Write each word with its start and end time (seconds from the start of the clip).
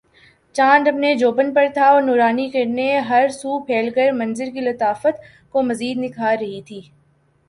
چاند 0.55 0.87
اپنے 0.87 1.13
جوبن 1.15 1.53
پر 1.53 1.65
تھا 1.73 1.89
اور 1.89 2.01
نورانی 2.01 2.49
کرنیں 2.49 2.99
ہر 3.09 3.27
سو 3.31 3.59
پھیل 3.65 3.89
کر 3.89 4.11
منظر 4.13 4.49
کی 4.53 4.61
لطافت 4.61 5.21
کو 5.51 5.63
مزید 5.63 5.97
نکھار 5.97 6.37
رہی 6.39 6.61
تھیں 6.61 6.81